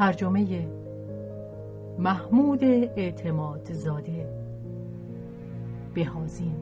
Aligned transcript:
ترجمه 0.00 0.68
محمود 1.98 2.64
اعتماد 2.64 3.72
زاده. 3.72 4.28
بهازین. 5.94 6.54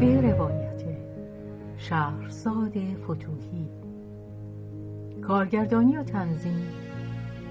به 0.00 0.20
روایت 0.20 0.82
شهرزاد 1.76 2.72
فتوهی. 3.04 3.68
کارگردانی 5.22 5.96
و 5.96 6.02
تنظیم 6.02 6.77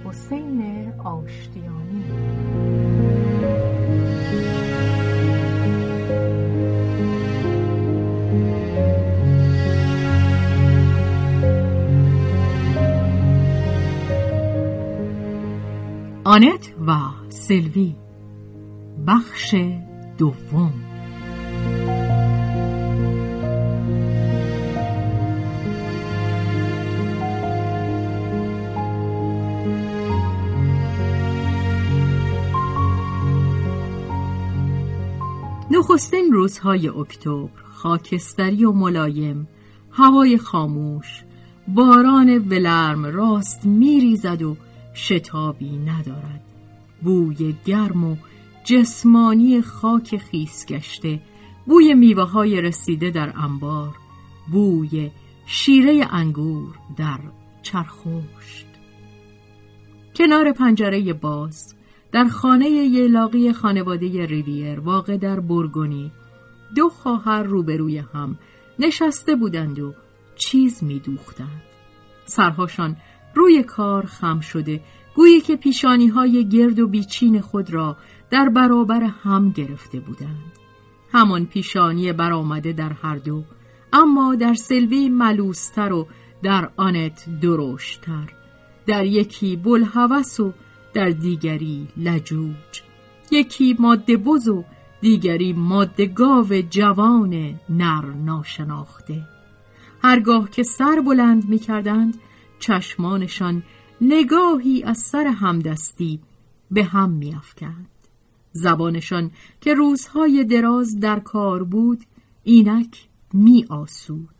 حسین 0.07 0.93
آشتیانی. 1.03 2.03
آنت 16.23 16.73
و 16.87 16.97
سلوی. 17.29 17.95
بخش 19.07 19.55
دوم. 20.17 20.86
نخستین 35.91 36.31
روزهای 36.31 36.87
اکتبر 36.87 37.49
خاکستری 37.73 38.65
و 38.65 38.71
ملایم 38.71 39.47
هوای 39.91 40.37
خاموش 40.37 41.23
باران 41.67 42.37
ولرم 42.37 43.05
راست 43.05 43.65
میریزد 43.65 44.41
و 44.41 44.57
شتابی 44.93 45.77
ندارد. 45.77 46.41
بوی 47.01 47.55
گرم 47.65 48.03
و 48.03 48.15
جسمانی 48.63 49.61
خاک 49.61 50.17
خیس 50.17 50.65
گشته 50.65 51.21
بوی 51.65 51.93
میوه 51.93 52.23
های 52.23 52.61
رسیده 52.61 53.09
در 53.09 53.33
انبار 53.37 53.95
بوی 54.51 55.11
شیره 55.45 56.07
انگور 56.11 56.75
در 56.97 57.19
چرخوشت. 57.61 58.67
کنار 60.15 60.51
پنجره 60.51 61.13
باز 61.13 61.76
در 62.17 62.27
خانه 62.27 62.69
یلاقی 62.69 63.53
خانواده 63.53 64.25
ریویر 64.25 64.79
واقع 64.79 65.17
در 65.17 65.39
برگونی 65.39 66.11
دو 66.75 66.89
خواهر 66.89 67.43
روبروی 67.43 67.97
هم 67.97 68.37
نشسته 68.79 69.35
بودند 69.35 69.79
و 69.79 69.93
چیز 70.35 70.83
میدوختند. 70.83 71.61
سرهاشان 72.25 72.95
روی 73.35 73.63
کار 73.63 74.05
خم 74.05 74.39
شده 74.39 74.81
گویی 75.15 75.41
که 75.41 75.55
پیشانی 75.55 76.07
های 76.07 76.49
گرد 76.49 76.79
و 76.79 76.87
بیچین 76.87 77.41
خود 77.41 77.73
را 77.73 77.97
در 78.29 78.49
برابر 78.49 79.03
هم 79.03 79.51
گرفته 79.51 79.99
بودند. 79.99 80.53
همان 81.13 81.45
پیشانی 81.45 82.13
برآمده 82.13 82.73
در 82.73 82.93
هر 82.93 83.15
دو 83.15 83.43
اما 83.93 84.35
در 84.35 84.53
سلوی 84.53 85.09
ملوستر 85.09 85.93
و 85.93 86.07
در 86.43 86.69
آنت 86.77 87.39
درشتر 87.41 88.33
در 88.87 89.05
یکی 89.05 89.55
بلحوث 89.55 90.39
و 90.39 90.53
در 90.97 91.09
دیگری 91.09 91.87
لجوج. 91.97 92.81
یکی 93.31 93.75
ماده 93.79 94.17
بز 94.17 94.47
و 94.47 94.63
دیگری 95.01 95.53
ماده 95.53 96.05
گاو 96.05 96.61
جوان 96.69 97.59
نر 97.69 98.05
ناشناخته 98.05 99.21
هرگاه 100.01 100.49
که 100.49 100.63
سر 100.63 101.01
بلند 101.01 101.49
می 101.49 101.59
کردند 101.59 102.17
چشمانشان 102.59 103.63
نگاهی 104.01 104.83
از 104.83 104.97
سر 104.97 105.27
همدستی 105.27 106.19
به 106.71 106.83
هم 106.83 107.09
می 107.09 107.35
افکند. 107.35 107.89
زبانشان 108.51 109.31
که 109.61 109.73
روزهای 109.73 110.43
دراز 110.43 110.99
در 110.99 111.19
کار 111.19 111.63
بود 111.63 112.03
اینک 112.43 113.07
می 113.33 113.65
آسود 113.69 114.35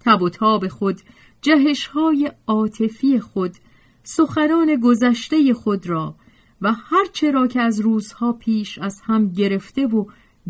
تب 0.00 0.22
و 0.22 0.28
تاب 0.28 0.68
خود 0.68 1.00
جهشهای 1.42 2.32
عاطفی 2.46 3.20
خود 3.20 3.56
سخنان 4.02 4.80
گذشته 4.82 5.54
خود 5.54 5.86
را 5.86 6.14
و 6.62 6.72
هرچه 6.72 7.30
را 7.30 7.46
که 7.46 7.60
از 7.60 7.80
روزها 7.80 8.32
پیش 8.32 8.78
از 8.78 9.00
هم 9.04 9.28
گرفته 9.28 9.86
و 9.86 10.04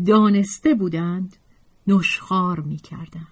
دانسته 0.05 0.73
بودند 0.73 1.37
نشخار 1.87 2.59
می 2.59 2.77
کردند. 2.77 3.27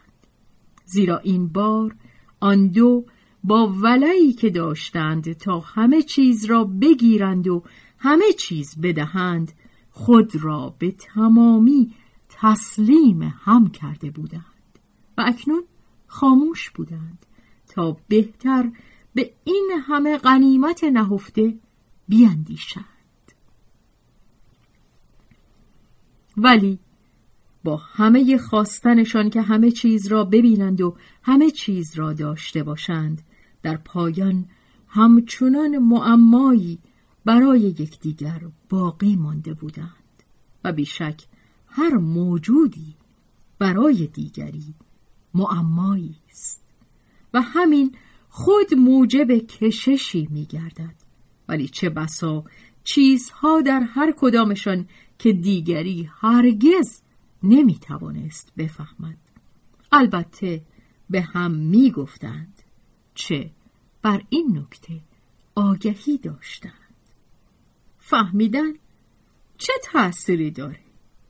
زیرا 0.85 1.17
این 1.17 1.47
بار 1.47 1.95
آن 2.39 2.67
دو 2.67 3.05
با 3.43 3.67
ولعی 3.67 4.33
که 4.33 4.49
داشتند 4.49 5.33
تا 5.33 5.59
همه 5.59 6.01
چیز 6.01 6.45
را 6.45 6.63
بگیرند 6.63 7.47
و 7.47 7.63
همه 7.97 8.33
چیز 8.39 8.81
بدهند 8.81 9.51
خود 9.91 10.35
را 10.35 10.75
به 10.79 10.91
تمامی 10.91 11.93
تسلیم 12.29 13.21
هم 13.21 13.69
کرده 13.69 14.11
بودند 14.11 14.43
و 15.17 15.23
اکنون 15.27 15.63
خاموش 16.07 16.69
بودند 16.69 17.25
تا 17.67 17.97
بهتر 18.07 18.71
به 19.13 19.33
این 19.44 19.72
همه 19.88 20.17
غنیمت 20.17 20.83
نهفته 20.83 21.57
بیاندیشند 22.07 22.85
ولی 26.38 26.79
با 27.63 27.77
همه 27.77 28.38
خواستنشان 28.38 29.29
که 29.29 29.41
همه 29.41 29.72
چیز 29.72 30.07
را 30.07 30.23
ببینند 30.23 30.81
و 30.81 30.95
همه 31.23 31.51
چیز 31.51 31.95
را 31.95 32.13
داشته 32.13 32.63
باشند 32.63 33.22
در 33.61 33.77
پایان 33.77 34.45
همچنان 34.88 35.78
معمایی 35.78 36.79
برای 37.25 37.59
یکدیگر 37.59 38.41
باقی 38.69 39.16
مانده 39.16 39.53
بودند 39.53 40.23
و 40.63 40.72
بیشک 40.72 41.22
هر 41.67 41.93
موجودی 41.97 42.95
برای 43.59 44.07
دیگری 44.07 44.75
معمایی 45.33 46.16
است. 46.29 46.61
و 47.33 47.41
همین 47.41 47.95
خود 48.33 48.73
موجب 48.73 49.31
کششی 49.31 50.27
می 50.31 50.45
گردد 50.45 50.95
ولی 51.47 51.67
چه 51.67 51.89
بسا 51.89 52.43
چیزها 52.83 53.61
در 53.61 53.79
هر 53.79 54.13
کدامشان 54.17 54.87
که 55.19 55.33
دیگری 55.33 56.09
هرگز 56.22 57.01
نمی 57.43 57.79
توانست 57.79 58.51
بفهمد. 58.57 59.17
البته 59.91 60.61
به 61.09 61.22
هم 61.22 61.51
می 61.51 61.91
گفتند 61.91 62.61
چه 63.16 63.51
بر 64.01 64.22
این 64.29 64.57
نکته 64.57 65.01
آگهی 65.55 66.17
داشتند. 66.17 66.73
فهمیدن 67.99 68.73
چه 69.57 69.73
تأثیری 69.84 70.51
داره؟ 70.51 70.79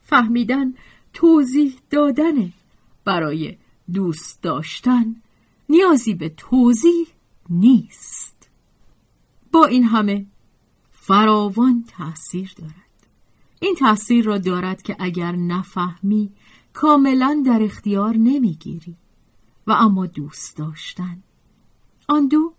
فهمیدن 0.00 0.74
توضیح 1.12 1.78
دادنه 1.90 2.52
برای 3.04 3.56
دوست 3.92 4.42
داشتن 4.42 5.21
نیازی 5.72 6.14
به 6.14 6.28
توضیح 6.28 7.06
نیست. 7.50 8.50
با 9.52 9.64
این 9.66 9.84
همه 9.84 10.26
فراوان 10.92 11.84
تأثیر 11.88 12.52
دارد. 12.56 12.72
این 13.60 13.74
تأثیر 13.74 14.24
را 14.24 14.38
دارد 14.38 14.82
که 14.82 14.96
اگر 14.98 15.36
نفهمی 15.36 16.30
کاملا 16.72 17.42
در 17.46 17.62
اختیار 17.62 18.16
نمی‌گیری. 18.16 18.96
و 19.66 19.72
اما 19.72 20.06
دوست 20.06 20.56
داشتن. 20.56 21.22
آن 22.08 22.28
دو 22.28 22.54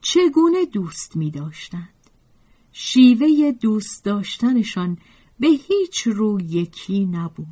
چگونه 0.00 0.64
دوست 0.64 1.16
می 1.16 1.30
داشتند؟ 1.30 1.88
شیوه 2.72 3.52
دوست 3.52 4.04
داشتنشان 4.04 4.98
به 5.40 5.48
هیچ 5.48 6.06
رو 6.06 6.40
یکی 6.40 7.06
نبود. 7.06 7.46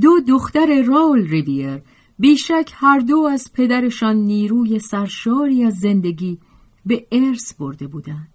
دو 0.00 0.20
دختر 0.28 0.82
راول 0.82 1.28
ریویر 1.28 1.82
بیشک 2.20 2.72
هر 2.74 2.98
دو 2.98 3.18
از 3.18 3.52
پدرشان 3.52 4.16
نیروی 4.16 4.78
سرشاری 4.78 5.64
از 5.64 5.74
زندگی 5.74 6.38
به 6.86 7.06
ارث 7.12 7.54
برده 7.54 7.86
بودند. 7.86 8.28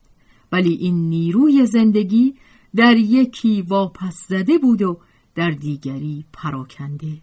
ولی 0.51 0.73
این 0.73 1.09
نیروی 1.09 1.65
زندگی 1.65 2.35
در 2.75 2.97
یکی 2.97 3.61
واپس 3.61 4.27
زده 4.27 4.57
بود 4.57 4.81
و 4.81 4.97
در 5.35 5.51
دیگری 5.51 6.25
پراکنده. 6.33 7.21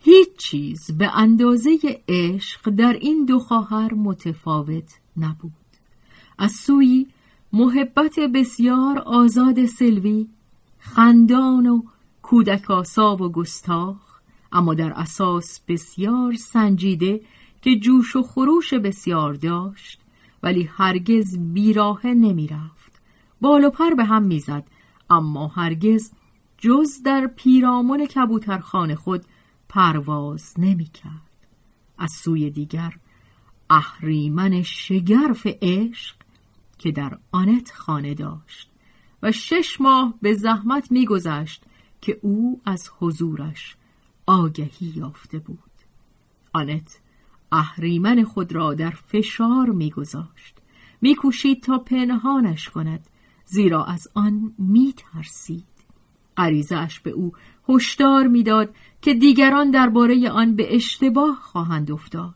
هیچ 0.00 0.28
چیز 0.36 0.90
به 0.98 1.18
اندازه 1.18 1.78
عشق 2.08 2.70
در 2.70 2.92
این 2.92 3.24
دو 3.24 3.38
خواهر 3.38 3.94
متفاوت 3.94 4.98
نبود. 5.16 5.52
از 6.38 6.52
سوی 6.52 7.06
محبت 7.52 8.18
بسیار 8.34 8.98
آزاد 8.98 9.66
سلوی 9.66 10.28
خندان 10.78 11.66
و 11.66 11.82
کودکاسا 12.22 13.16
و 13.16 13.28
گستاخ 13.28 14.11
اما 14.52 14.74
در 14.74 14.92
اساس 14.92 15.60
بسیار 15.68 16.34
سنجیده 16.34 17.20
که 17.62 17.76
جوش 17.76 18.16
و 18.16 18.22
خروش 18.22 18.74
بسیار 18.74 19.34
داشت 19.34 20.00
ولی 20.42 20.62
هرگز 20.62 21.38
بیراه 21.38 22.06
نمی 22.06 22.46
رفت 22.46 23.02
بال 23.40 23.64
و 23.64 23.70
پر 23.70 23.94
به 23.94 24.04
هم 24.04 24.22
می‌زد 24.22 24.64
اما 25.10 25.46
هرگز 25.46 26.12
جز 26.58 27.02
در 27.04 27.26
پیرامون 27.26 28.06
کبوترخانه 28.06 28.94
خود 28.94 29.24
پرواز 29.68 30.54
نمی 30.58 30.84
کرد. 30.84 31.32
از 31.98 32.10
سوی 32.12 32.50
دیگر 32.50 32.92
اهریمن 33.70 34.62
شگرف 34.62 35.46
عشق 35.62 36.16
که 36.78 36.92
در 36.92 37.18
آنت 37.32 37.72
خانه 37.72 38.14
داشت 38.14 38.70
و 39.22 39.32
شش 39.32 39.80
ماه 39.80 40.14
به 40.22 40.34
زحمت 40.34 40.92
میگذشت 40.92 41.64
که 42.00 42.18
او 42.22 42.60
از 42.64 42.90
حضورش 42.98 43.76
آگهی 44.26 44.92
یافته 44.96 45.38
بود. 45.38 45.58
آنت 46.52 47.00
اهریمن 47.52 48.24
خود 48.24 48.52
را 48.52 48.74
در 48.74 48.90
فشار 48.90 49.70
میگذاشت. 49.70 50.54
میکوشید 51.00 51.62
تا 51.62 51.78
پنهانش 51.78 52.68
کند 52.68 53.06
زیرا 53.44 53.84
از 53.84 54.08
آن 54.14 54.54
میترسید. 54.58 55.64
غریزهاش 56.36 57.00
به 57.00 57.10
او 57.10 57.32
هشدار 57.68 58.26
می‌داد 58.26 58.74
که 59.02 59.14
دیگران 59.14 59.70
درباره 59.70 60.30
آن 60.30 60.56
به 60.56 60.76
اشتباه 60.76 61.38
خواهند 61.42 61.90
افتاد. 61.90 62.34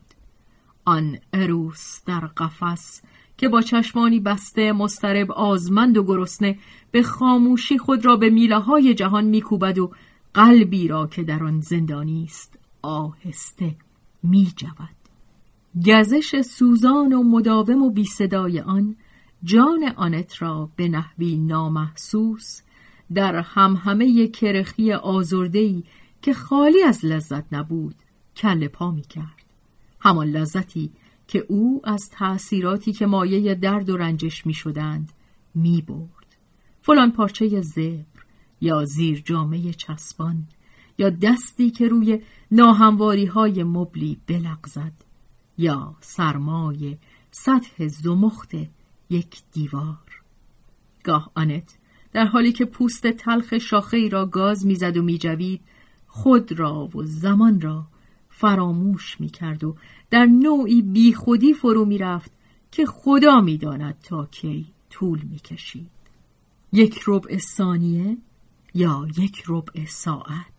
آن 0.84 1.18
اروس 1.32 2.04
در 2.06 2.20
قفس 2.20 3.02
که 3.36 3.48
با 3.48 3.62
چشمانی 3.62 4.20
بسته 4.20 4.72
مسترب 4.72 5.32
آزمند 5.32 5.96
و 5.96 6.04
گرسنه 6.04 6.58
به 6.90 7.02
خاموشی 7.02 7.78
خود 7.78 8.04
را 8.04 8.16
به 8.16 8.30
میله 8.30 8.58
های 8.58 8.94
جهان 8.94 9.24
میکوبد 9.24 9.78
و 9.78 9.90
قلبی 10.36 10.88
را 10.88 11.06
که 11.06 11.22
در 11.22 11.44
آن 11.44 11.60
زندانی 11.60 12.24
است 12.24 12.58
آهسته 12.82 13.76
میجود 14.22 14.96
گزش 15.86 16.40
سوزان 16.40 17.12
و 17.12 17.22
مداوم 17.22 17.82
و 17.82 17.90
بی 17.90 18.04
صدای 18.04 18.60
آن 18.60 18.96
جان 19.44 19.92
آنت 19.96 20.42
را 20.42 20.70
به 20.76 20.88
نحوی 20.88 21.36
نامحسوس 21.36 22.60
در 23.14 23.36
همهمه 23.36 24.28
کرخی 24.28 24.92
آزردهی 24.92 25.84
که 26.22 26.32
خالی 26.32 26.82
از 26.82 27.04
لذت 27.04 27.44
نبود 27.52 27.94
کل 28.36 28.68
پا 28.68 28.90
می 28.90 29.02
کرد. 29.02 29.44
همان 30.00 30.26
لذتی 30.26 30.92
که 31.28 31.46
او 31.48 31.80
از 31.84 32.10
تأثیراتی 32.10 32.92
که 32.92 33.06
مایه 33.06 33.54
درد 33.54 33.90
و 33.90 33.96
رنجش 33.96 34.46
می 34.46 34.54
شدند 34.54 35.12
می 35.54 35.82
برد. 35.82 36.36
فلان 36.82 37.12
پارچه 37.12 37.60
زبر 37.60 38.15
یا 38.60 38.84
زیر 38.84 39.22
جامعه 39.24 39.72
چسبان 39.72 40.46
یا 40.98 41.10
دستی 41.10 41.70
که 41.70 41.88
روی 41.88 42.20
ناهمواری 42.50 43.26
های 43.26 43.64
مبلی 43.64 44.18
بلغزد 44.26 44.92
یا 45.58 45.96
سرمای 46.00 46.96
سطح 47.30 47.88
زمخت 47.88 48.50
یک 49.10 49.42
دیوار. 49.52 50.22
گاه 51.04 51.30
آنت 51.34 51.78
در 52.12 52.26
حالی 52.26 52.52
که 52.52 52.64
پوست 52.64 53.06
تلخ 53.06 53.58
شاخه 53.58 54.08
را 54.08 54.26
گاز 54.26 54.66
می‌زد 54.66 54.96
و 54.96 55.02
میجوید 55.02 55.60
خود 56.06 56.52
را 56.52 56.88
و 56.94 57.02
زمان 57.04 57.60
را 57.60 57.86
فراموش 58.28 59.20
می‌کرد 59.20 59.64
و 59.64 59.76
در 60.10 60.26
نوعی 60.26 60.82
بیخودی 60.82 61.54
فرو 61.54 61.84
می‌رفت 61.84 62.32
که 62.70 62.86
خدا 62.86 63.40
می‌داند 63.40 63.98
تا 64.02 64.26
کی 64.26 64.66
طول 64.90 65.22
می‌کشید. 65.22 65.90
یک 66.72 67.00
ربع 67.06 67.38
ثانیه 67.38 68.16
یا 68.76 69.06
یک 69.18 69.42
ربع 69.48 69.84
ساعت. 69.86 70.56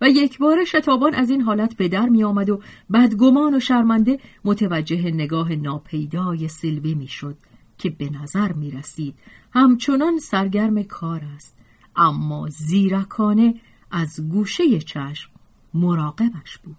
و 0.00 0.08
یک 0.08 0.38
بار 0.38 0.64
شتابان 0.64 1.14
از 1.14 1.30
این 1.30 1.40
حالت 1.40 1.76
به 1.76 1.88
در 1.88 2.08
می 2.08 2.24
آمد 2.24 2.50
و 2.50 2.60
بدگمان 2.92 3.54
و 3.54 3.60
شرمنده 3.60 4.18
متوجه 4.44 5.10
نگاه 5.10 5.54
ناپیدای 5.54 6.48
سیلوی 6.48 6.94
می 6.94 7.06
شد 7.06 7.36
که 7.78 7.90
به 7.90 8.10
نظر 8.10 8.52
می 8.52 8.70
رسید 8.70 9.14
همچنان 9.52 10.18
سرگرم 10.18 10.82
کار 10.82 11.22
است 11.36 11.56
اما 11.96 12.48
زیرکانه 12.48 13.54
از 13.90 14.28
گوشه 14.28 14.78
چشم 14.78 15.30
مراقبش 15.74 16.58
بود. 16.58 16.76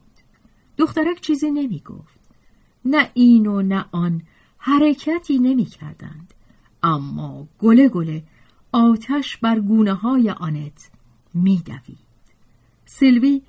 دخترک 0.77 1.21
چیزی 1.21 1.51
نمی 1.51 1.79
گفت 1.79 2.19
نه 2.85 3.09
این 3.13 3.47
و 3.47 3.61
نه 3.61 3.85
آن 3.91 4.21
حرکتی 4.57 5.39
نمی 5.39 5.65
کردند 5.65 6.33
اما 6.83 7.47
گله 7.59 7.89
گله 7.89 8.23
آتش 8.71 9.37
بر 9.37 9.59
گونه 9.59 9.93
های 9.93 10.29
آنت 10.29 10.89
می 11.33 11.61
دوید. 11.65 12.09
سلوی 12.85 13.41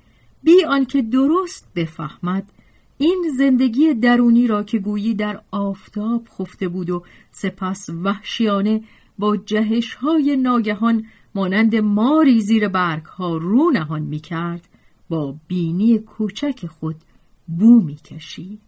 بی 0.43 0.65
آنکه 0.65 1.01
درست 1.01 1.67
بفهمد 1.75 2.51
این 2.97 3.31
زندگی 3.37 3.93
درونی 3.93 4.47
را 4.47 4.63
که 4.63 4.79
گویی 4.79 5.13
در 5.13 5.41
آفتاب 5.51 6.27
خفته 6.39 6.67
بود 6.67 6.89
و 6.89 7.03
سپس 7.31 7.89
وحشیانه 7.89 8.83
با 9.19 9.37
جهش 9.37 9.93
های 9.93 10.37
ناگهان 10.37 11.05
مانند 11.35 11.75
ماری 11.75 12.41
زیر 12.41 12.67
برگ 12.67 13.05
ها 13.05 13.37
رو 13.37 13.71
نهان 13.71 14.01
می 14.01 14.19
کرد 14.19 14.67
با 15.09 15.35
بینی 15.47 15.99
کوچک 15.99 16.65
خود 16.67 16.95
بو 17.47 17.81
می 17.81 17.95
کشید. 17.95 18.61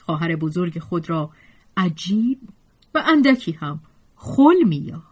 خواهر 0.00 0.36
بزرگ 0.36 0.78
خود 0.78 1.10
را 1.10 1.30
عجیب 1.76 2.38
و 2.94 3.02
اندکی 3.06 3.52
هم 3.52 3.80
خل 4.16 4.62
می 4.66 4.76
یافت. 4.76 5.11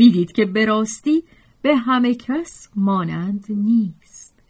می 0.00 0.10
دید 0.10 0.32
که 0.32 0.44
به 0.44 0.64
راستی 0.64 1.24
به 1.62 1.76
همه 1.76 2.14
کس 2.14 2.68
مانند 2.76 3.46
نیست. 3.48 4.42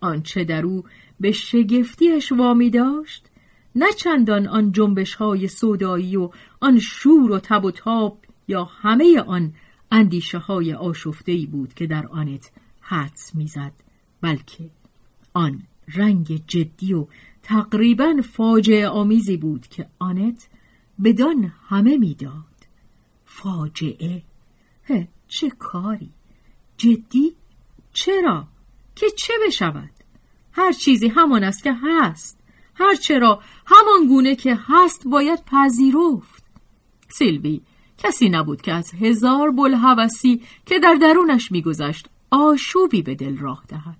آنچه 0.00 0.44
در 0.44 0.66
او 0.66 0.84
به 1.20 1.32
شگفتیش 1.32 2.32
وامی 2.32 2.70
داشت 2.70 3.26
نه 3.74 3.92
چندان 3.92 4.48
آن 4.48 4.72
جنبش 4.72 5.14
های 5.14 5.48
صدایی 5.48 6.16
و 6.16 6.30
آن 6.60 6.78
شور 6.78 7.32
و 7.32 7.38
تب 7.38 7.64
و 7.64 7.70
تاب 7.70 8.18
یا 8.48 8.64
همه 8.64 9.20
آن 9.20 9.52
اندیشه 9.90 10.38
های 10.38 10.74
آشفته 10.74 11.46
بود 11.52 11.74
که 11.74 11.86
در 11.86 12.06
آنت 12.06 12.50
حدس 12.80 13.34
می‌زد 13.34 13.72
بلکه 14.20 14.70
آن 15.34 15.62
رنگ 15.94 16.42
جدی 16.46 16.94
و 16.94 17.06
تقریبا 17.42 18.16
فاجعه 18.32 18.88
آمیزی 18.88 19.36
بود 19.36 19.66
که 19.66 19.86
آنت 19.98 20.48
بدان 21.04 21.52
همه 21.68 21.96
می‌داد 21.96 22.44
فاجعه 23.24 24.22
چه 25.28 25.50
کاری؟ 25.50 26.10
جدی؟ 26.76 27.34
چرا؟ 27.92 28.46
که 28.96 29.06
چه 29.10 29.32
بشود؟ 29.46 29.90
هر 30.52 30.72
چیزی 30.72 31.08
همان 31.08 31.44
است 31.44 31.62
که 31.62 31.72
هست. 31.82 32.40
هر 32.74 32.94
چرا 32.94 33.40
همان 33.66 34.08
گونه 34.08 34.36
که 34.36 34.58
هست 34.66 35.08
باید 35.08 35.44
پذیرفت. 35.44 36.44
سیلوی 37.08 37.60
کسی 37.98 38.28
نبود 38.28 38.62
که 38.62 38.72
از 38.72 38.94
هزار 38.94 39.50
بلحوثی 39.50 40.42
که 40.66 40.78
در 40.78 40.94
درونش 40.94 41.52
میگذشت 41.52 42.08
آشوبی 42.30 43.02
به 43.02 43.14
دل 43.14 43.36
راه 43.36 43.64
دهد. 43.68 43.98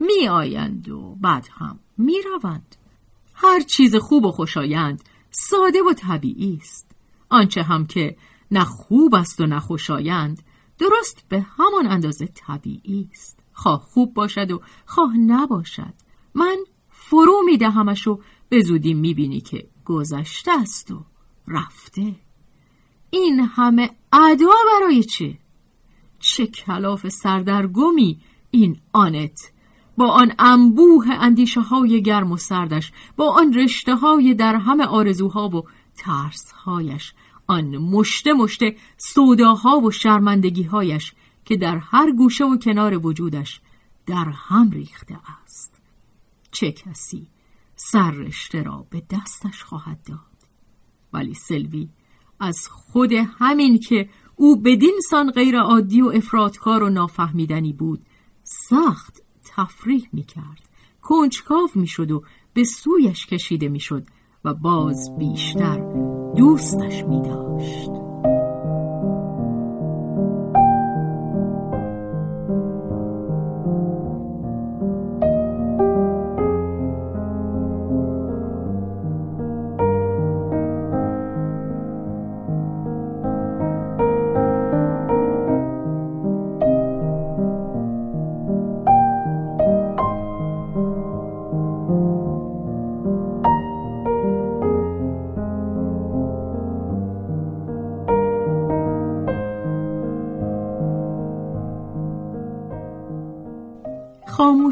می 0.00 0.28
آیند 0.28 0.88
و 0.88 1.16
بعد 1.20 1.48
هم 1.58 1.78
می 1.98 2.22
روند. 2.22 2.76
هر 3.34 3.60
چیز 3.60 3.96
خوب 3.96 4.24
و 4.24 4.32
خوشایند 4.32 5.02
ساده 5.30 5.82
و 5.82 5.92
طبیعی 5.92 6.58
است. 6.62 6.90
آنچه 7.28 7.62
هم 7.62 7.86
که 7.86 8.16
نه 8.50 8.64
خوب 8.64 9.14
است 9.14 9.40
و 9.40 9.46
نه 9.46 9.60
خوشایند 9.60 10.42
درست 10.78 11.24
به 11.28 11.40
همان 11.40 11.86
اندازه 11.86 12.26
طبیعی 12.26 13.08
است. 13.12 13.40
خواه 13.52 13.80
خوب 13.80 14.14
باشد 14.14 14.50
و 14.50 14.60
خواه 14.86 15.16
نباشد. 15.16 15.94
من 16.34 16.56
فرو 16.88 17.42
میدهمش 17.46 18.06
و 18.06 18.20
به 18.48 18.60
زودی 18.60 18.94
می‌بینی 18.94 19.40
که 19.40 19.68
گذشته 19.84 20.60
است 20.60 20.90
و 20.90 21.04
رفته. 21.48 22.14
این 23.10 23.40
همه 23.40 23.90
ادا 24.12 24.54
برای 24.72 25.02
چه؟ 25.02 25.38
چه 26.18 26.46
کلاف 26.46 27.08
سردرگمی 27.08 28.20
این 28.50 28.80
آنت. 28.92 29.52
با 29.96 30.08
آن 30.08 30.32
انبوه 30.38 31.06
اندیشه 31.10 31.60
های 31.60 32.02
گرم 32.02 32.32
و 32.32 32.36
سردش 32.36 32.92
با 33.16 33.32
آن 33.32 33.54
رشته 33.54 33.94
های 33.94 34.34
در 34.34 34.56
همه 34.56 34.84
آرزوها 34.84 35.48
و 35.48 35.62
ترسهایش. 35.96 37.14
آن 37.48 37.76
مشته 37.76 38.32
مشته 38.32 38.76
سوداها 38.96 39.80
و 39.80 39.90
شرمندگیهایش 39.90 41.12
که 41.44 41.56
در 41.56 41.78
هر 41.78 42.12
گوشه 42.12 42.44
و 42.44 42.56
کنار 42.56 43.06
وجودش 43.06 43.60
در 44.06 44.32
هم 44.34 44.70
ریخته 44.70 45.18
است. 45.44 45.80
چه 46.50 46.72
کسی 46.72 47.26
سر 47.76 48.10
رشته 48.10 48.62
را 48.62 48.86
به 48.90 49.02
دستش 49.10 49.62
خواهد 49.62 49.98
داد؟ 50.06 50.18
ولی 51.12 51.34
سلوی 51.34 51.88
از 52.40 52.68
خود 52.68 53.12
همین 53.12 53.78
که 53.78 54.08
او 54.36 54.60
بدین 54.62 55.00
سان 55.10 55.30
غیر 55.30 55.58
عادی 55.58 56.02
و 56.02 56.08
افرادکار 56.14 56.82
و 56.82 56.90
نافهمیدنی 56.90 57.72
بود 57.72 58.06
سخت 58.42 59.22
تفریح 59.44 60.08
می 60.12 60.24
کرد 60.24 60.68
کنجکاو 61.02 61.68
می 61.74 61.86
شد 61.86 62.10
و 62.10 62.22
به 62.54 62.64
سویش 62.64 63.26
کشیده 63.26 63.68
می 63.68 63.80
شد 63.80 64.06
و 64.44 64.54
باز 64.54 65.18
بیشتر 65.18 65.78
دوستش 66.36 67.04
می 67.04 67.22
داشت. 67.22 67.90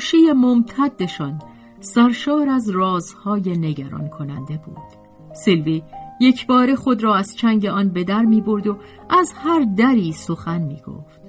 خاموشی 0.07 0.33
ممتدشان 0.33 1.39
سرشار 1.81 2.49
از 2.49 2.69
رازهای 2.69 3.59
نگران 3.59 4.09
کننده 4.09 4.61
بود. 4.67 5.35
سیلوی 5.35 5.83
یک 6.21 6.47
بار 6.47 6.75
خود 6.75 7.03
را 7.03 7.15
از 7.15 7.37
چنگ 7.37 7.67
آن 7.67 7.89
به 7.89 8.05
در 8.05 8.23
می 8.23 8.41
برد 8.41 8.67
و 8.67 8.79
از 9.11 9.33
هر 9.33 9.67
دری 9.77 10.13
سخن 10.13 10.63
می 10.63 10.81
گفت. 10.87 11.21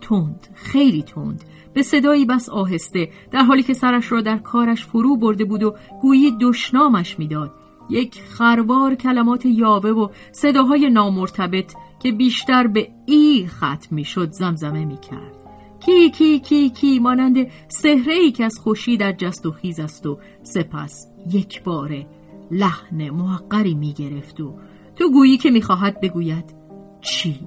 تند 0.00 0.48
خیلی 0.54 1.02
تند 1.02 1.44
به 1.74 1.82
صدایی 1.82 2.24
بس 2.24 2.48
آهسته 2.48 3.08
در 3.30 3.42
حالی 3.42 3.62
که 3.62 3.74
سرش 3.74 4.12
را 4.12 4.20
در 4.20 4.38
کارش 4.38 4.86
فرو 4.86 5.16
برده 5.16 5.44
بود 5.44 5.62
و 5.62 5.74
گویی 6.02 6.36
دشنامش 6.40 7.18
می‌داد 7.18 7.50
یک 7.90 8.22
خروار 8.22 8.94
کلمات 8.94 9.46
یاوه 9.46 9.90
و 9.90 10.08
صداهای 10.32 10.90
نامرتبط 10.90 11.72
که 12.02 12.12
بیشتر 12.12 12.66
به 12.66 12.88
ای 13.06 13.46
ختم 13.46 13.88
می 13.90 14.04
شد 14.04 14.30
زمزمه 14.30 14.84
می 14.84 14.96
کرد. 14.96 15.41
کی 15.84 16.10
کی 16.10 16.38
کی 16.38 16.70
کی 16.70 16.98
مانند 16.98 17.36
سهره 17.68 18.14
ای 18.14 18.32
که 18.32 18.44
از 18.44 18.58
خوشی 18.58 18.96
در 18.96 19.12
جست 19.12 19.46
و 19.46 19.50
خیز 19.50 19.80
است 19.80 20.06
و 20.06 20.18
سپس 20.42 21.06
یک 21.30 21.62
باره 21.62 22.06
لحن 22.50 23.10
محقری 23.10 23.74
می 23.74 23.92
گرفت 23.92 24.40
و 24.40 24.54
تو 24.96 25.10
گویی 25.10 25.36
که 25.36 25.50
می‌خواهد 25.50 26.00
بگوید 26.00 26.54
چی؟ 27.00 27.40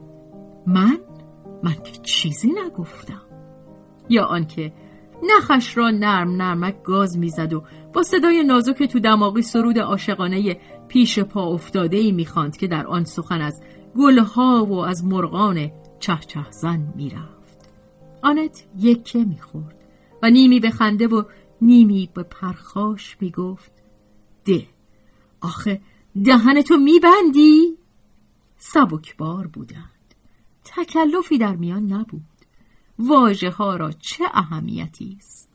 من؟ 0.67 0.97
من 1.63 1.73
که 1.73 1.91
چیزی 2.03 2.51
نگفتم 2.65 3.21
یا 4.09 4.25
آنکه 4.25 4.73
نخش 5.23 5.77
را 5.77 5.89
نرم 5.89 6.41
نرمک 6.41 6.83
گاز 6.83 7.17
می‌زد 7.17 7.53
و 7.53 7.63
با 7.93 8.03
صدای 8.03 8.43
نازک 8.43 8.83
تو 8.83 8.99
دماغی 8.99 9.41
سرود 9.41 9.79
عاشقانه 9.79 10.59
پیش 10.87 11.19
پا 11.19 11.47
افتاده 11.47 11.97
ای 11.97 12.11
می‌خواند 12.11 12.57
که 12.57 12.67
در 12.67 12.87
آن 12.87 13.03
سخن 13.03 13.41
از 13.41 13.61
گلها 13.97 14.65
و 14.65 14.73
از 14.73 15.05
مرغان 15.05 15.71
چه 15.99 16.17
چه 16.27 16.51
زن 16.51 16.93
می‌رفت 16.95 17.34
آنت 18.25 18.65
یکه 18.79 19.23
می‌خورد 19.23 19.75
و 20.23 20.29
نیمی 20.29 20.59
به 20.59 20.69
خنده 20.69 21.07
و 21.07 21.23
نیمی 21.61 22.09
به 22.13 22.23
پرخاش 22.23 23.17
می‌گفت 23.21 23.71
ده 24.45 24.67
آخه 25.41 25.81
دهنتو 26.25 26.77
میبندی؟ 26.77 27.77
سبکبار 28.57 29.47
بودند. 29.47 30.15
تکلفی 30.65 31.37
در 31.37 31.55
میان 31.55 31.93
نبود. 31.93 32.21
واژه 32.99 33.49
ها 33.49 33.75
را 33.75 33.91
چه 33.91 34.23
اهمیتی 34.33 35.17
است؟ 35.19 35.49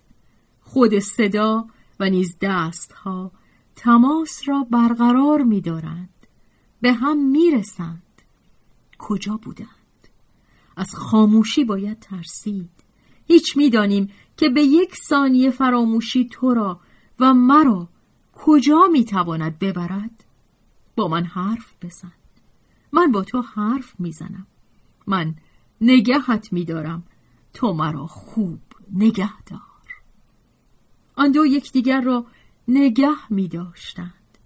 خود 0.61 0.99
صدا 0.99 1.67
و 2.01 2.11
نیز 2.11 2.37
دست 2.41 2.93
ها 2.93 3.33
تماس 3.77 4.43
را 4.47 4.67
برقرار 4.71 5.43
می‌دارند. 5.43 6.27
به 6.81 6.93
هم 6.93 7.31
می‌رسند. 7.31 8.23
کجا 8.99 9.37
بودند؟ 9.37 9.80
از 10.81 10.95
خاموشی 10.95 11.65
باید 11.65 11.99
ترسید. 11.99 12.71
هیچ 13.27 13.57
می‌دانیم 13.57 14.11
که 14.37 14.49
به 14.49 14.63
یک 14.63 14.97
ثانیه 15.09 15.51
فراموشی 15.51 16.29
تو 16.33 16.55
را 16.55 16.81
و 17.21 17.35
مرا 17.35 17.89
کجا 18.33 18.89
می‌تواند 18.93 19.59
ببرد. 19.59 20.25
با 20.97 21.09
من 21.09 21.25
حرف 21.25 21.75
بزن. 21.83 22.13
من 22.93 23.13
با 23.13 23.23
تو 23.23 23.41
حرف 23.41 24.01
می‌زنم. 24.01 24.47
من 25.07 25.35
نگهت 25.81 26.53
میدارم. 26.53 27.03
تو 27.53 27.73
مرا 27.73 28.07
خوب 28.07 28.61
نگه 28.93 29.43
دار 29.43 29.61
آن 31.17 31.33
دو 31.33 31.47
یکدیگر 31.47 32.01
را 32.01 32.27
نگه 32.69 33.33
می 33.33 33.49
داشتند 33.49 34.39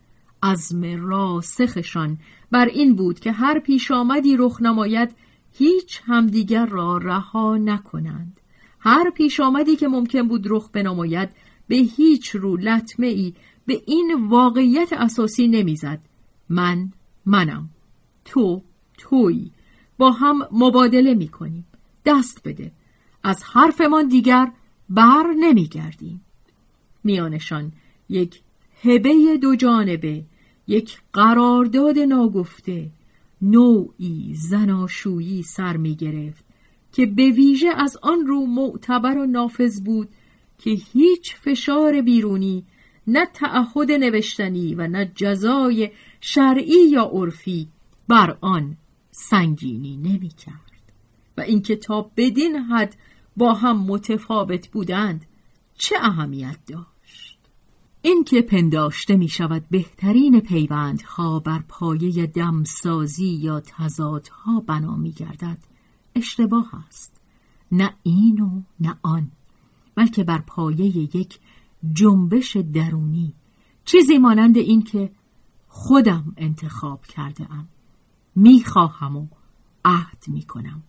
عزم 0.43 1.07
راسخشان 1.07 2.19
بر 2.51 2.67
این 2.67 2.97
بود 2.97 3.21
که 3.21 3.33
هر 3.33 3.59
پیش 3.59 3.91
آمدی 3.91 4.37
رخ 4.37 4.63
نماید 4.63 5.17
هیچ 5.59 6.01
همدیگر 6.05 6.67
را 6.67 6.97
رها 6.97 7.57
نکنند. 7.57 8.41
هر 8.81 9.11
پیش 9.11 9.41
آمدی 9.41 9.77
که 9.77 9.89
ممکن 9.89 10.29
بود 10.29 10.47
رخ 10.47 10.69
بنماید 10.73 11.29
به 11.69 11.77
هیچ 11.77 12.31
رو 12.31 12.57
لطمه 12.57 13.07
ای 13.07 13.35
به 13.67 13.83
این 13.87 14.27
واقعیت 14.29 14.93
اساسی 14.93 15.49
نمی‌زد. 15.49 16.01
من 16.49 16.93
منم. 17.27 17.69
تو 18.25 18.63
تویی. 18.99 19.51
با 19.99 20.11
هم 20.11 20.49
مبادله 20.53 21.15
می 21.15 21.29
کنیم 21.29 21.67
دست 22.05 22.41
بده. 22.45 22.73
از 23.23 23.45
حرفمان 23.45 24.09
دیگر 24.09 24.53
بر 24.89 25.35
نمیگردیم. 25.41 26.21
میانشان 27.05 27.73
یک 28.09 28.41
هبه 28.85 29.39
دو 29.43 29.57
جانبه 29.57 30.25
یک 30.67 30.99
قرارداد 31.13 31.99
ناگفته 31.99 32.91
نوعی 33.45 34.35
زناشویی 34.35 35.43
سر 35.43 35.77
می 35.77 35.95
گرفت 35.95 36.45
که 36.93 37.07
به 37.07 37.31
ویژه 37.31 37.69
از 37.77 37.97
آن 38.03 38.27
رو 38.27 38.47
معتبر 38.47 39.19
و 39.19 39.27
نافذ 39.27 39.81
بود 39.81 40.09
که 40.59 40.71
هیچ 40.71 41.37
فشار 41.37 42.03
بیرونی 42.03 42.65
نه 43.07 43.27
تعهد 43.27 43.93
نوشتنی 43.93 44.75
و 44.75 44.87
نه 44.87 45.13
جزای 45.15 45.91
شرعی 46.21 46.89
یا 46.91 47.05
عرفی 47.05 47.69
بر 48.09 48.39
آن 48.41 48.77
سنگینی 49.11 49.97
نمی 49.97 50.29
کرد. 50.29 50.93
و 51.37 51.41
اینکه 51.41 51.77
تا 51.77 52.11
بدین 52.17 52.57
حد 52.57 52.97
با 53.37 53.55
هم 53.55 53.87
متفاوت 53.87 54.69
بودند 54.69 55.25
چه 55.75 55.97
اهمیت 56.01 56.59
داشت؟ 56.67 56.94
این 58.07 58.25
که 58.25 58.43
پنداشته 58.43 59.17
می 59.17 59.29
شود 59.29 59.65
بهترین 59.71 60.41
پیوندها 60.41 61.41
بر 61.41 61.63
پایه 61.69 62.27
دمسازی 62.27 63.27
یا 63.29 63.61
تضادها 63.61 64.61
بنا 64.61 64.97
می 64.97 65.13
گردد 65.13 65.59
اشتباه 66.15 66.71
است. 66.87 67.21
نه 67.73 67.95
این 68.03 68.41
و 68.41 68.63
نه 68.81 68.99
آن 69.03 69.31
بلکه 69.95 70.25
بر 70.25 70.39
پایه 70.39 71.17
یک 71.17 71.39
جنبش 71.93 72.57
درونی 72.57 73.35
چیزی 73.85 74.19
مانند 74.19 74.57
این 74.57 74.83
که 74.83 75.11
خودم 75.69 76.35
انتخاب 76.37 77.07
کرده 77.07 77.53
ام 77.53 77.69
می 78.37 78.65
و 78.77 79.27
عهد 79.85 80.25
می 80.27 80.43
کنم 80.43 80.83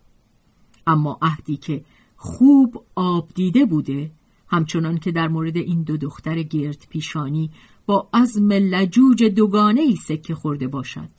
اما 0.88 1.20
عهدی 1.22 1.58
که 1.58 1.86
خوب 2.18 2.86
آب 2.96 3.30
دیده 3.36 3.66
بوده 3.66 4.12
همچنان 4.48 4.98
که 4.98 5.12
در 5.12 5.28
مورد 5.28 5.58
این 5.58 5.84
دو 5.84 5.98
دختر 5.98 6.44
گرد 6.44 6.88
پیشانی 6.90 7.52
با 7.86 8.10
عزم 8.14 8.52
لجوج 8.52 9.24
دوگانه 9.24 9.82
ای 9.82 9.96
سکه 9.96 10.36
خورده 10.36 10.68
باشد. 10.68 11.10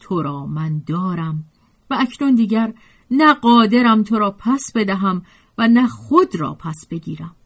تو 0.00 0.22
را 0.22 0.46
من 0.46 0.82
دارم 0.86 1.44
و 1.90 1.96
اکنون 2.00 2.34
دیگر 2.34 2.74
نه 3.10 3.34
قادرم 3.34 4.02
تو 4.02 4.18
را 4.18 4.30
پس 4.30 4.72
بدهم 4.74 5.22
و 5.58 5.68
نه 5.68 5.88
خود 5.88 6.40
را 6.40 6.54
پس 6.54 6.86
بگیرم. 6.90 7.36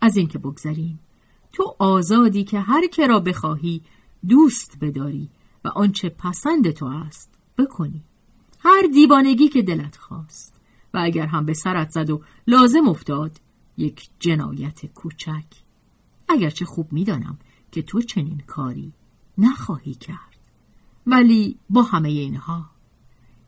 از 0.00 0.16
اینکه 0.16 0.38
بگذریم 0.38 1.00
تو 1.52 1.76
آزادی 1.78 2.44
که 2.44 2.60
هر 2.60 2.86
که 2.86 3.06
را 3.06 3.20
بخواهی 3.20 3.82
دوست 4.28 4.78
بداری 4.80 5.30
و 5.64 5.68
آنچه 5.68 6.08
پسند 6.08 6.70
تو 6.70 6.86
است 6.86 7.38
بکنی. 7.58 8.04
هر 8.60 8.82
دیوانگی 8.94 9.48
که 9.48 9.62
دلت 9.62 9.96
خواست 9.96 10.60
و 10.94 10.98
اگر 11.02 11.26
هم 11.26 11.46
به 11.46 11.54
سرت 11.54 11.90
زد 11.90 12.10
و 12.10 12.22
لازم 12.46 12.88
افتاد 12.88 13.40
یک 13.76 14.10
جنایت 14.18 14.86
کوچک. 14.86 15.44
اگرچه 16.28 16.64
خوب 16.64 16.92
می‌دانم 16.92 17.38
که 17.72 17.82
تو 17.82 18.00
چنین 18.00 18.42
کاری 18.46 18.92
نخواهی 19.38 19.94
کرد. 19.94 20.36
ولی 21.06 21.58
با 21.70 21.82
همه 21.82 22.08
اینها 22.08 22.70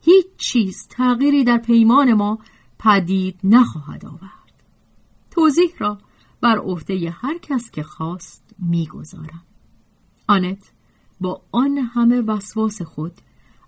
هیچ 0.01 0.25
چیز 0.37 0.87
تغییری 0.89 1.43
در 1.43 1.57
پیمان 1.57 2.13
ما 2.13 2.39
پدید 2.79 3.39
نخواهد 3.43 4.05
آورد. 4.05 4.63
توضیح 5.31 5.69
را 5.79 5.97
بر 6.41 6.57
عهده 6.57 7.09
هر 7.09 7.37
کس 7.37 7.71
که 7.71 7.83
خواست 7.83 8.55
می‌گذارم. 8.59 9.43
آنت 10.27 10.71
با 11.21 11.41
آن 11.51 11.77
همه 11.77 12.21
وسواس 12.21 12.81
خود 12.81 13.13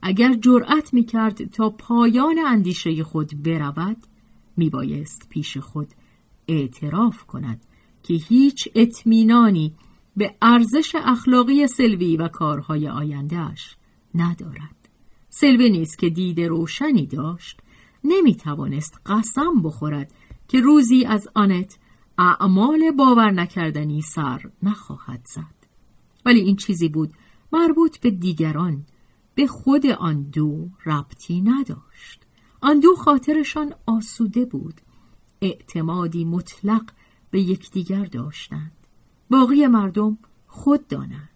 اگر 0.01 0.33
جرأت 0.33 0.93
می 0.93 1.03
کرد 1.03 1.45
تا 1.45 1.69
پایان 1.69 2.39
اندیشه 2.47 3.03
خود 3.03 3.43
برود 3.43 3.97
می 4.57 4.69
بایست 4.69 5.29
پیش 5.29 5.57
خود 5.57 5.87
اعتراف 6.49 7.23
کند 7.23 7.61
که 8.03 8.13
هیچ 8.13 8.69
اطمینانی 8.75 9.75
به 10.17 10.35
ارزش 10.41 10.95
اخلاقی 10.95 11.67
سلوی 11.67 12.17
و 12.17 12.27
کارهای 12.27 12.89
آیندهش 12.89 13.75
ندارد. 14.15 14.89
سلوی 15.29 15.69
نیست 15.69 15.97
که 15.97 16.09
دید 16.09 16.41
روشنی 16.41 17.05
داشت 17.05 17.61
نمی 18.03 18.35
توانست 18.35 18.99
قسم 19.05 19.61
بخورد 19.63 20.13
که 20.47 20.61
روزی 20.61 21.05
از 21.05 21.27
آنت 21.35 21.79
اعمال 22.17 22.91
باور 22.91 23.31
نکردنی 23.31 24.01
سر 24.01 24.41
نخواهد 24.63 25.25
زد. 25.33 25.59
ولی 26.25 26.39
این 26.39 26.55
چیزی 26.55 26.89
بود 26.89 27.13
مربوط 27.53 27.99
به 27.99 28.11
دیگران 28.11 28.85
به 29.35 29.47
خود 29.47 29.85
آن 29.85 30.23
دو 30.23 30.69
ربطی 30.85 31.41
نداشت. 31.41 32.25
آن 32.61 32.79
دو 32.79 32.95
خاطرشان 32.95 33.73
آسوده 33.85 34.45
بود. 34.45 34.81
اعتمادی 35.41 36.25
مطلق 36.25 36.91
به 37.31 37.41
یکدیگر 37.41 38.05
داشتند. 38.05 38.71
باقی 39.29 39.67
مردم 39.67 40.17
خود 40.47 40.87
دانند. 40.87 41.29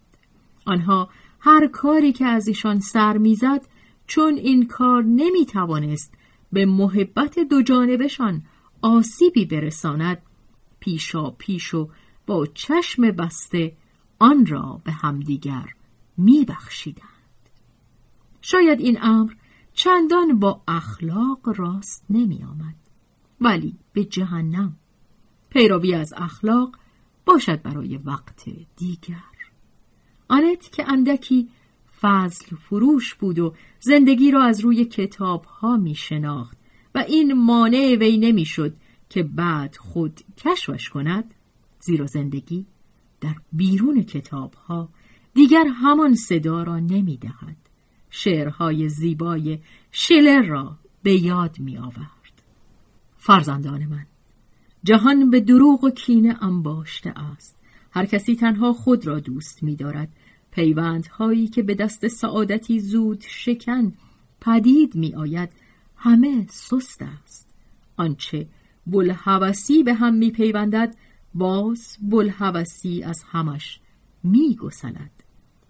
آنها 0.65 1.10
هر 1.39 1.67
کاری 1.67 2.13
که 2.13 2.25
از 2.25 2.48
ایشان 2.48 2.79
سر 2.79 3.17
می‌زد 3.17 3.67
چون 4.07 4.33
این 4.33 4.67
کار 4.67 5.03
نمی 5.03 5.45
توانست 5.45 6.13
به 6.51 6.65
محبت 6.65 7.39
دو 7.39 7.62
جانبشان 7.62 8.43
آسیبی 8.81 9.45
برساند 9.45 10.22
پیشا 10.79 11.31
پیش 11.31 11.74
و 11.74 11.89
با 12.27 12.45
چشم 12.45 13.12
بسته 13.12 13.77
آن 14.19 14.45
را 14.45 14.81
به 14.83 14.91
همدیگر 14.91 15.74
میبخشیدند. 16.17 17.07
شاید 18.41 18.79
این 18.79 18.98
امر 19.01 19.33
چندان 19.74 20.39
با 20.39 20.62
اخلاق 20.67 21.60
راست 21.60 22.05
نمی 22.10 22.43
آمد 22.43 22.75
ولی 23.44 23.76
به 23.94 24.06
جهنم. 24.06 24.76
پیروی 25.50 25.94
از 25.94 26.14
اخلاق 26.18 26.78
باشد 27.26 27.62
برای 27.62 27.98
وقت 27.98 28.44
دیگر. 28.76 29.34
آنت 30.30 30.72
که 30.72 30.92
اندکی 30.92 31.50
فضل 32.02 32.56
فروش 32.56 33.16
بود 33.16 33.40
و 33.40 33.54
زندگی 33.80 34.32
را 34.32 34.44
از 34.44 34.60
روی 34.60 34.86
کتاب 34.86 35.46
ها 35.46 35.78
می 35.78 35.96
شناخت 35.96 36.58
و 36.96 37.00
این 37.00 37.34
مانع 37.34 37.96
وی 38.00 38.18
نمی 38.18 38.46
شد 38.46 38.76
که 39.10 39.24
بعد 39.24 39.76
خود 39.76 40.22
کشفش 40.38 40.90
کند 40.90 41.34
زیرا 41.80 42.06
زندگی 42.06 42.66
در 43.22 43.36
بیرون 43.54 44.04
کتاب 44.04 44.54
ها 44.54 44.90
دیگر 45.34 45.66
همان 45.68 46.16
صدا 46.16 46.64
را 46.64 46.80
نمی 46.80 47.18
دهد 47.18 47.58
شعرهای 48.10 48.90
زیبای 48.90 49.60
شلر 49.92 50.42
را 50.42 50.78
به 51.04 51.14
یاد 51.14 51.60
می 51.60 51.78
آورد 51.78 52.23
فرزندان 53.25 53.86
من. 53.86 54.06
جهان 54.84 55.30
به 55.30 55.39
دروغ 55.39 55.84
و 55.84 55.89
کینه 55.89 56.44
انباشته 56.44 57.20
است. 57.20 57.58
هر 57.92 58.06
کسی 58.06 58.36
تنها 58.36 58.74
خود 58.74 59.08
را 59.08 59.20
دوست 59.20 59.63
می 59.63 59.75
دارد 59.75 60.10
پیوندهایی 60.51 61.48
که 61.48 61.63
به 61.63 61.75
دست 61.75 62.08
سعادتی 62.08 62.80
زود 62.80 63.24
شکن 63.27 63.94
پدید 64.42 64.96
می 64.96 65.15
آید 65.15 65.50
همه 65.96 66.46
سست 66.50 67.01
است. 67.01 67.50
آنچه 67.98 68.48
بلحوثی 68.88 69.84
به 69.84 69.94
هم 69.94 70.13
می 70.13 70.32
پیوندد 70.32 70.96
باز 71.34 71.98
بلحوثی 72.01 73.03
از 73.03 73.24
همش 73.31 73.79
می 74.24 74.55
گسلد 74.55 75.24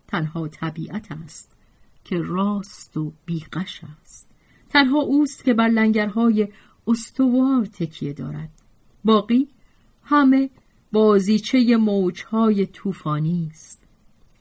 تنها 0.07 0.47
طبیعت 0.47 1.11
است 1.11 1.57
که 2.03 2.17
راست 2.17 2.97
و 2.97 3.13
بیقش 3.25 3.81
است. 4.01 4.29
تنها 4.69 4.99
اوست 4.99 5.43
که 5.43 5.53
بر 5.53 5.67
لنگرهای 5.67 6.47
استوار 6.87 7.65
تکیه 7.65 8.13
دارد. 8.13 8.49
باقی 9.03 9.47
همه 10.03 10.49
بازیچه 10.91 11.77
موجهای 11.77 12.65
طوفانی 12.65 13.47
است. 13.51 13.87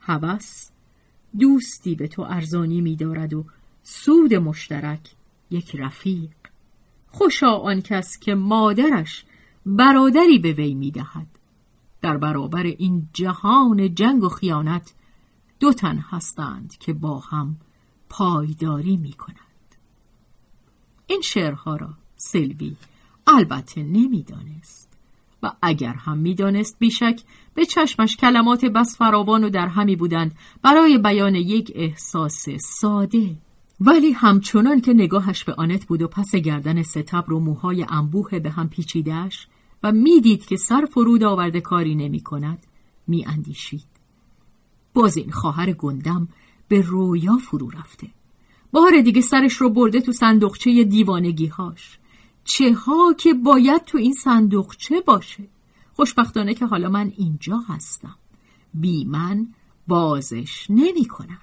هوس 0.00 0.70
دوستی 1.38 1.94
به 1.94 2.09
تو 2.09 2.22
ارزانی 2.22 2.81
می‌دارد 2.81 3.35
و 3.35 3.44
سود 3.83 4.35
مشترک 4.35 5.11
یک 5.50 5.76
رفیق. 5.76 6.31
خوشا 7.09 7.57
آن 7.57 7.81
کس 7.81 8.18
که 8.18 8.35
مادرش 8.35 9.24
برادری 9.66 10.38
به 10.38 10.52
وی 10.52 10.74
می‌دهد. 10.74 11.26
در 12.00 12.16
برابر 12.16 12.62
این 12.62 13.09
جهان 13.12 13.94
جنگ 13.94 14.22
و 14.22 14.28
خیانت 14.28 14.94
دو 15.61 15.72
تن 15.72 15.98
هستند 15.98 16.76
که 16.81 16.92
با 16.92 17.18
هم 17.18 17.57
پایداری 18.09 18.96
می 18.96 19.12
کنند. 19.12 19.76
این 21.07 21.20
شعرها 21.20 21.76
را 21.76 21.94
سلوی. 22.24 22.76
البته 23.26 23.82
نمی‌دانست. 23.82 24.88
و 25.42 25.52
اگر 25.62 25.94
هم 25.94 26.18
می‌دانست 26.18 26.76
بیشک 26.78 27.20
به 27.54 27.66
چشمش 27.66 28.16
کلمات 28.16 28.64
بس 28.64 28.96
فراوان 28.98 29.44
و 29.44 29.50
در 29.50 29.68
همی 29.68 29.96
بودند 29.96 30.35
برای 30.62 30.98
بیان 30.98 31.35
یک 31.35 31.72
احساس 31.74 32.44
ساده. 32.80 33.37
ولی 33.80 34.12
همچنان 34.12 34.80
که 34.80 34.92
نگاهش 34.92 35.44
به 35.44 35.54
آنت 35.54 35.87
بود 35.87 36.02
و 36.02 36.08
پس 36.08 36.35
گردن 36.35 36.82
ستبر 36.82 37.32
و 37.32 37.40
موهای 37.40 37.87
انبوه 37.88 38.38
به 38.38 38.50
هم 38.50 38.68
پیچیدش 38.68 39.46
و 39.82 39.92
می‌دید 39.92 40.46
که 40.46 40.56
سر 40.56 40.88
فرود 40.94 41.24
آورده 41.24 41.61
کاری 41.61 41.94
نمی 41.94 42.20
کند 42.20 42.66
می 43.06 43.26
اندیشید. 43.26 43.92
باز 44.94 45.16
این 45.16 45.30
خواهر 45.30 45.72
گندم 45.72 46.28
به 46.68 46.80
رویا 46.80 47.37
فرو 47.37 47.70
رفته. 47.70 48.08
بار 48.72 49.00
دیگه 49.00 49.20
سرش 49.20 49.52
رو 49.52 49.70
برده 49.70 50.00
تو 50.00 50.12
صندوقچه 50.12 50.85
دیوانگیهاش. 50.85 51.98
چه 52.44 52.74
ها 52.74 53.14
که 53.18 53.35
باید 53.35 53.85
تو 53.85 53.98
این 53.98 54.14
صندوقچه 54.14 55.00
باشه؟ 55.00 55.48
خوشبختانه 55.92 56.55
که 56.55 56.66
حالا 56.66 56.88
من 56.88 57.12
اینجا 57.16 57.57
هستم. 57.68 58.16
بی 58.74 59.05
من 59.05 59.46
بازش 59.87 60.66
نمی 60.70 61.05
کنن. 61.05 61.40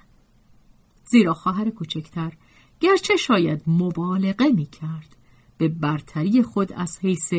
زیرا 1.04 1.34
خواهر 1.34 1.70
کوچکتر 1.70 2.32
گرچه 2.80 3.16
شاید 3.16 3.62
مبالغه 3.66 4.48
می 4.48 4.66
کرد 4.66 5.16
به 5.58 5.68
برتری 5.68 6.42
خود 6.42 6.72
از 6.72 6.98
حیث 6.98 7.34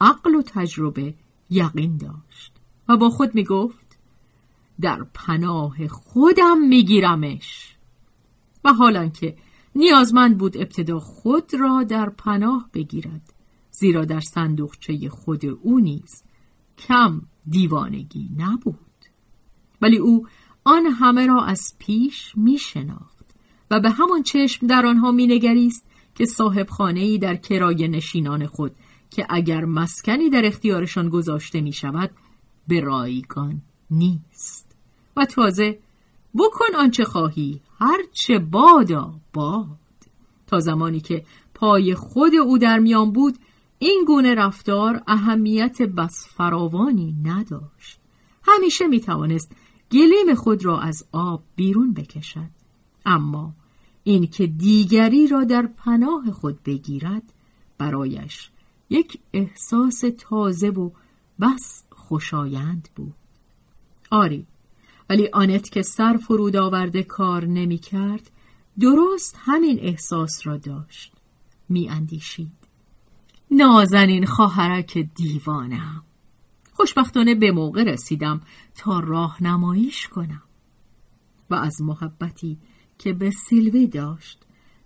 عقل 0.00 0.34
و 0.34 0.42
تجربه 0.42 1.14
یقین 1.50 1.96
داشت. 1.96 2.52
و 2.88 2.96
با 2.96 3.10
خود 3.10 3.34
می 3.34 3.44
گفت 3.44 3.98
در 4.80 5.06
پناه 5.14 5.88
خودم 5.88 6.58
میگیرمش 6.68 7.76
و 8.64 8.72
حالا 8.72 9.08
که 9.08 9.36
نیازمند 9.74 10.38
بود 10.38 10.56
ابتدا 10.56 10.98
خود 10.98 11.54
را 11.54 11.82
در 11.82 12.10
پناه 12.10 12.68
بگیرد 12.74 13.32
زیرا 13.70 14.04
در 14.04 14.20
صندوقچه 14.20 15.08
خود 15.08 15.46
او 15.46 15.78
نیز 15.80 16.22
کم 16.78 17.22
دیوانگی 17.48 18.30
نبود. 18.36 18.76
ولی 19.82 19.98
او 19.98 20.26
آن 20.64 20.86
همه 20.86 21.26
را 21.26 21.44
از 21.44 21.60
پیش 21.78 22.32
می 22.36 22.58
شناخت 22.58 23.26
و 23.70 23.80
به 23.80 23.90
همان 23.90 24.22
چشم 24.22 24.66
در 24.66 24.86
آنها 24.86 25.10
می 25.10 25.26
نگریست 25.26 25.86
که 26.14 26.24
صاحب 26.26 26.68
خانه‌ای 26.68 27.18
در 27.18 27.36
کرای 27.36 27.88
نشینان 27.88 28.46
خود 28.46 28.72
که 29.10 29.26
اگر 29.30 29.64
مسکنی 29.64 30.30
در 30.30 30.46
اختیارشان 30.46 31.08
گذاشته 31.08 31.60
می 31.60 31.72
شود 31.72 32.10
به 32.68 32.80
رایگان 32.80 33.62
نیست. 33.90 34.76
و 35.16 35.24
تازه 35.24 35.78
بکن 36.34 36.74
آنچه 36.78 37.04
خواهی 37.04 37.60
هرچه 37.78 38.38
بادا 38.38 39.14
باد 39.32 39.66
تا 40.46 40.60
زمانی 40.60 41.00
که 41.00 41.24
پای 41.54 41.94
خود 41.94 42.34
او 42.34 42.58
در 42.58 42.78
میان 42.78 43.12
بود 43.12 43.38
این 43.78 44.04
گونه 44.06 44.34
رفتار 44.34 45.02
اهمیت 45.06 45.82
بس 45.82 46.28
فراوانی 46.36 47.16
نداشت. 47.22 48.00
همیشه 48.42 48.86
می 48.86 49.00
توانست 49.00 49.52
گلیم 49.92 50.34
خود 50.34 50.64
را 50.64 50.80
از 50.80 51.06
آب 51.12 51.42
بیرون 51.56 51.92
بکشد. 51.92 52.50
اما 53.06 53.52
اینکه 54.04 54.46
دیگری 54.46 55.26
را 55.26 55.44
در 55.44 55.66
پناه 55.66 56.30
خود 56.30 56.62
بگیرد 56.62 57.22
برایش 57.78 58.50
یک 58.90 59.20
احساس 59.32 60.04
تازه 60.18 60.68
و 60.68 60.90
بس 61.40 61.84
خوشایند 61.90 62.88
بود. 62.96 63.14
آری 64.10 64.46
ولی 65.08 65.28
آنت 65.32 65.70
که 65.70 65.82
سر 65.82 66.16
فرود 66.16 66.56
آورده 66.56 67.02
کار 67.02 67.44
نمی 67.44 67.78
کرد 67.78 68.30
درست 68.80 69.36
همین 69.38 69.78
احساس 69.80 70.46
را 70.46 70.56
داشت. 70.56 71.12
می 71.68 71.88
اندیشید. 71.88 72.52
نازنین 73.50 74.26
خواهرک 74.26 74.98
دیوانم 74.98 76.04
خوشبختانه 76.72 77.34
به 77.34 77.52
موقع 77.52 77.82
رسیدم 77.82 78.40
تا 78.74 79.00
راهنماییش 79.00 80.08
کنم. 80.08 80.42
و 81.50 81.54
از 81.54 81.82
محبتی 81.82 82.58
که 82.98 83.12
به 83.12 83.30
سیلوی 83.30 83.86
داشت 83.86 84.38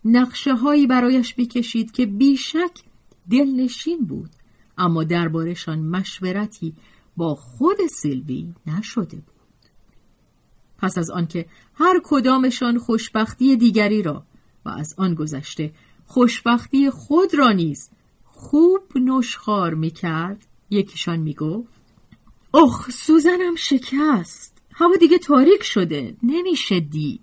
نقشه 0.05 0.55
هایی 0.55 0.87
برایش 0.87 1.35
بکشید 1.35 1.91
که 1.91 2.07
بیشک 2.07 2.83
دلنشین 3.31 4.05
بود 4.05 4.31
اما 4.79 5.05
دربارشان 5.05 5.79
مشورتی 5.79 6.75
با 7.17 7.35
خود 7.35 7.77
سیلوی 8.03 8.55
نشده 8.67 9.17
بود. 9.17 9.42
پس 10.83 10.99
از 10.99 11.11
آنکه 11.11 11.47
هر 11.75 12.01
کدامشان 12.05 12.79
خوشبختی 12.79 13.57
دیگری 13.57 14.03
را 14.03 14.25
و 14.65 14.69
از 14.69 14.95
آن 14.99 15.15
گذشته 15.15 15.73
خوشبختی 16.07 16.91
خود 16.91 17.35
را 17.35 17.53
نیز 17.53 17.91
خوب 18.25 18.83
نشخار 18.95 19.75
می 19.75 19.91
کرد 19.91 20.47
یکیشان 20.71 21.19
می 21.19 21.37
اخ 22.55 22.91
سوزنم 22.91 23.55
شکست 23.57 24.63
هوا 24.75 24.97
دیگه 25.01 25.19
تاریک 25.19 25.63
شده 25.63 26.17
نمیشه 26.23 26.81
دید. 26.81 27.21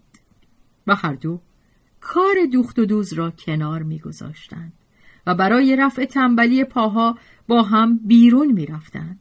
و 0.88 0.96
هر 0.96 1.14
دو 1.14 1.40
کار 2.02 2.36
دوخت 2.52 2.80
و 2.80 2.86
دوز 2.86 3.14
را 3.14 3.32
کنار 3.32 3.84
میگذاشتند 3.84 4.74
و 5.28 5.36
برای 5.36 5.76
رفع 5.76 6.06
تنبلی 6.06 6.64
پاها 6.64 7.18
با 7.48 7.64
هم 7.64 8.00
بیرون 8.06 8.52
می‌رفتند. 8.52 9.20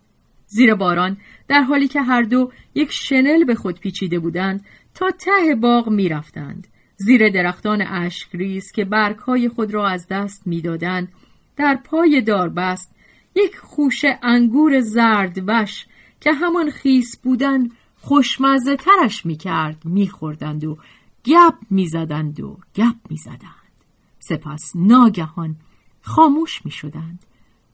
زیر 0.49 0.75
باران 0.75 1.17
در 1.49 1.61
حالی 1.61 1.89
که 1.89 2.03
هر 2.03 2.23
دو 2.23 2.53
یک 2.75 2.93
شنل 2.93 3.45
به 3.45 3.55
خود 3.55 3.81
پیچیده 3.81 4.19
بودند 4.19 4.65
تا 4.95 5.11
ته 5.11 5.55
باغ 5.55 5.89
می‌رفتند. 5.89 6.67
زیر 6.97 7.29
درختان 7.29 7.83
اشکریز 7.83 8.73
که 8.73 8.85
برگهای 8.85 9.49
خود 9.49 9.75
را 9.75 9.89
از 9.89 10.07
دست 10.11 10.47
می‌دادند 10.47 11.13
در 11.57 11.79
پای 11.85 12.21
داربست 12.21 12.95
یک 13.35 13.57
خوشه 13.57 14.19
انگور 14.23 14.81
زرد 14.81 15.39
وش 15.47 15.87
که 16.21 16.33
همان 16.33 16.71
خیس 16.71 17.17
بودن 17.17 17.69
خوشمزه 18.01 18.77
ترش 18.77 19.27
می‌کرد 19.27 19.85
میخوردند 19.85 20.65
و 20.65 20.79
گپ 21.25 21.55
می‌زدند 21.71 22.41
و 22.41 22.59
گپ 22.75 22.97
می‌زدند. 23.11 23.73
سپس 24.19 24.73
ناگهان 24.75 25.57
خاموش 26.03 26.65
می‌شدند 26.65 27.19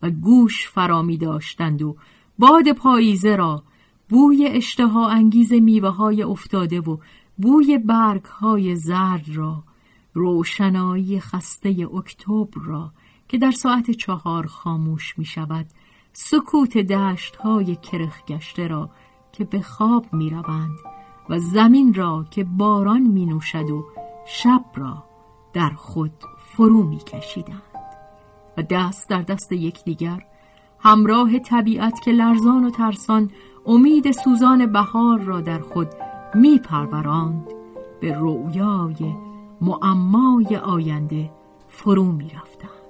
و 0.02 0.10
گوش 0.10 0.68
فرا 0.68 1.02
می 1.02 1.16
داشتند 1.16 1.82
و 1.82 1.96
باد 2.38 2.72
پاییزه 2.72 3.36
را 3.36 3.62
بوی 4.08 4.46
اشتها 4.46 5.08
انگیز 5.08 5.52
میوه 5.52 5.88
های 5.88 6.22
افتاده 6.22 6.80
و 6.80 6.96
بوی 7.38 7.78
برگ 7.78 8.24
های 8.24 8.76
زرد 8.76 9.28
را 9.28 9.62
روشنایی 10.12 11.20
خسته 11.20 11.88
اکتبر 11.94 12.62
را 12.64 12.92
که 13.28 13.38
در 13.38 13.50
ساعت 13.50 13.90
چهار 13.90 14.46
خاموش 14.46 15.18
می 15.18 15.24
شود 15.24 15.66
سکوت 16.12 16.78
دشت 16.78 17.36
های 17.36 17.76
کرخ 17.76 18.24
گشته 18.24 18.66
را 18.66 18.90
که 19.32 19.44
به 19.44 19.62
خواب 19.62 20.12
می 20.12 20.30
روند 20.30 20.78
و 21.28 21.38
زمین 21.38 21.94
را 21.94 22.26
که 22.30 22.44
باران 22.44 23.02
می 23.02 23.26
نوشد 23.26 23.70
و 23.70 23.84
شب 24.26 24.64
را 24.74 25.04
در 25.52 25.70
خود 25.70 26.24
فرو 26.38 26.82
می 26.82 26.98
کشیدند 26.98 27.62
و 28.56 28.62
دست 28.62 29.08
در 29.08 29.22
دست 29.22 29.52
یکدیگر 29.52 30.26
همراه 30.84 31.38
طبیعت 31.38 32.00
که 32.00 32.10
لرزان 32.12 32.64
و 32.64 32.70
ترسان 32.70 33.30
امید 33.66 34.10
سوزان 34.10 34.66
بهار 34.66 35.20
را 35.20 35.40
در 35.40 35.58
خود 35.58 35.88
می 36.34 36.58
پروراند 36.58 37.46
به 38.00 38.12
رویای 38.12 39.14
معمای 39.60 40.56
آینده 40.56 41.30
فرو 41.68 42.04
می 42.04 42.24
رفتند. 42.24 42.83